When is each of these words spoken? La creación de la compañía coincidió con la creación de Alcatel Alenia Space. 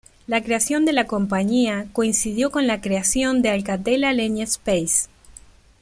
La 0.25 0.41
creación 0.41 0.83
de 0.83 0.93
la 0.93 1.05
compañía 1.05 1.85
coincidió 1.93 2.49
con 2.49 2.65
la 2.65 2.81
creación 2.81 3.43
de 3.43 3.49
Alcatel 3.49 4.03
Alenia 4.03 4.45
Space. 4.45 5.09